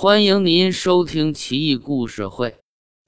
[0.00, 2.50] 欢迎您收听《奇异故事会》，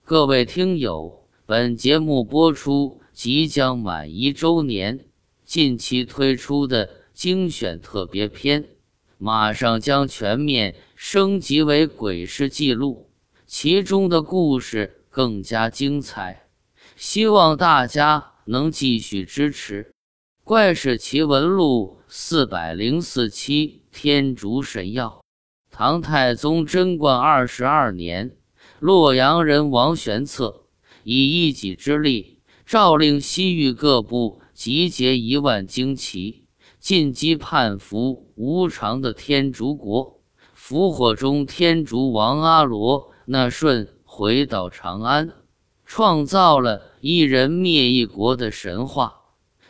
[0.04, 5.06] 各位听友，本节目播出即将满一周年，
[5.44, 8.70] 近期推出的精选特别篇，
[9.18, 13.08] 马上将全面升级为鬼事记录，
[13.46, 16.48] 其中的故事更加精彩，
[16.96, 19.84] 希望大家能继续支持
[20.42, 25.20] 《怪事奇闻录》四百零四期《天竺神药》。
[25.80, 28.32] 唐太宗贞观二十二年，
[28.80, 30.66] 洛阳人王玄策
[31.04, 36.44] 以一己之力，诏令西域各部集结一万精骑，
[36.78, 40.20] 进击叛服无常的天竺国。
[40.52, 45.32] 伏火中天竺王阿罗那顺回到长安，
[45.86, 49.14] 创造了一人灭一国的神话，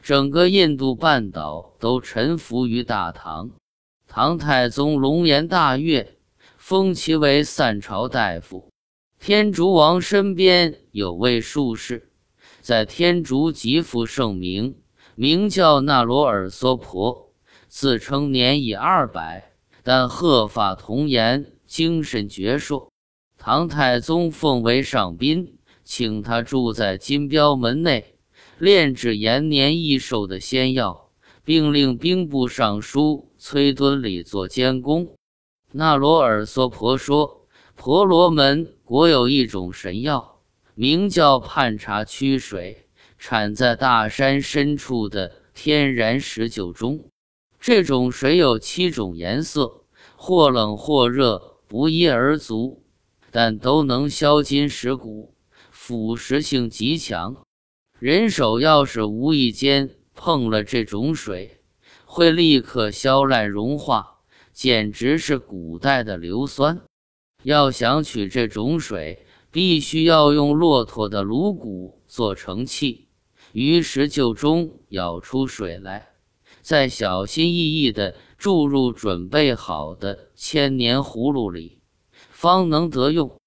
[0.03, 3.53] 整个印度半岛都臣服于大唐。
[4.13, 6.17] 唐太宗龙颜大悦，
[6.57, 8.69] 封其为散朝大夫。
[9.21, 12.11] 天竺王身边有位术士，
[12.61, 14.81] 在天竺极负盛名，
[15.15, 17.33] 名叫那罗尔娑婆，
[17.69, 19.53] 自称年已二百，
[19.85, 22.89] 但鹤发童颜，精神矍铄。
[23.39, 28.17] 唐太宗奉为上宾，请他住在金标门内，
[28.59, 31.10] 炼制延年益寿的仙药。
[31.45, 35.15] 并令兵部尚书崔敦礼做监工。
[35.73, 37.47] 那罗尔娑婆说
[37.77, 40.43] ：“婆罗门国有一种神药，
[40.75, 47.05] 名叫判茶曲水，产在大山深处的天然石臼中。
[47.61, 49.85] 这种水有七种颜色，
[50.17, 52.83] 或冷或热，不一而足，
[53.31, 55.35] 但都能消筋蚀骨，
[55.71, 57.37] 腐蚀性极强。
[57.99, 61.61] 人手要是无意间……”碰了这种水，
[62.05, 64.19] 会立刻消烂融化，
[64.53, 66.83] 简直是古代的硫酸。
[67.43, 73.09] 要想取这种水，必须要用骆驼的颅骨做成器，
[73.53, 76.11] 于石臼中舀出水来，
[76.61, 81.81] 再小心翼翼地注入准备好的千年葫芦里，
[82.31, 83.39] 方能得用。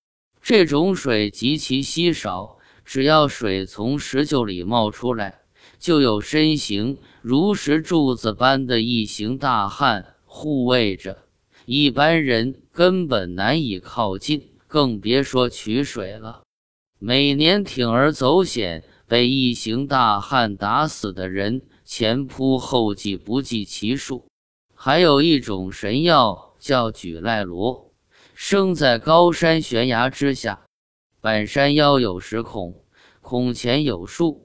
[0.42, 5.43] 这种水极其稀少，只要水从石臼里冒出来。
[5.84, 11.18] 就有身形如石柱子般的一行大汉护卫着，
[11.66, 16.44] 一般人根本难以靠近，更别说取水了。
[17.00, 24.26] 每年铤而走险被一行大汉打死的人前仆后继不计其数。
[24.74, 27.92] 还有一种神药叫举赖罗，
[28.34, 30.62] 生在高山悬崖之下，
[31.20, 32.74] 半山腰有石孔，
[33.20, 34.43] 孔前有树。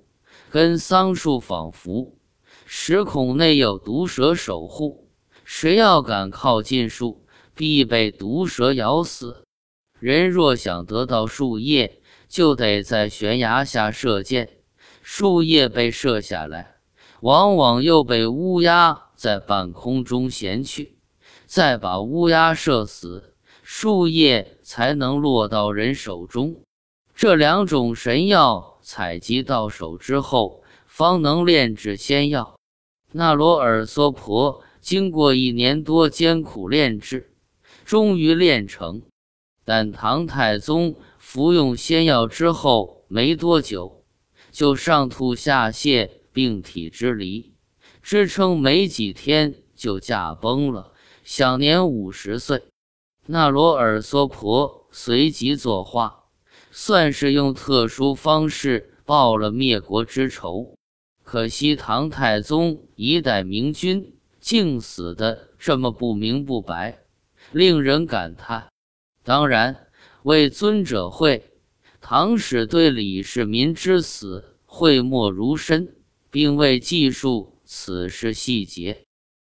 [0.51, 2.17] 跟桑树仿佛，
[2.65, 5.11] 石孔内有毒蛇守护，
[5.45, 9.45] 谁要敢靠近树，必被毒蛇咬死。
[10.01, 14.49] 人若想得到树叶，就得在悬崖下射箭，
[15.03, 16.77] 树叶被射下来，
[17.21, 20.97] 往往又被乌鸦在半空中衔去，
[21.45, 26.63] 再把乌鸦射死，树叶才能落到人手中。
[27.19, 28.79] 这两种神药。
[28.81, 32.57] 采集到手之后，方能炼制仙药。
[33.11, 37.35] 那罗尔娑婆经过一年多艰苦炼制，
[37.85, 39.03] 终于炼成。
[39.65, 44.05] 但唐太宗服用仙药之后没多久，
[44.53, 47.53] 就上吐下泻，病体支离，
[48.01, 50.93] 支撑没几天就驾崩了，
[51.25, 52.63] 享年五十岁。
[53.27, 56.28] 那罗尔娑婆随即作画。
[56.71, 60.75] 算是用特殊方式报了灭国之仇，
[61.25, 66.99] 可惜唐太宗一代明君竟死的这么不明不白，
[67.53, 68.69] 令人感叹。
[69.25, 69.89] 当然，
[70.23, 71.51] 为尊者讳，
[72.01, 75.97] 唐史对李世民之死讳莫如深，
[76.31, 79.05] 并未记述此事细节。